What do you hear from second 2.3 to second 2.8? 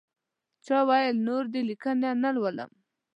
لولم.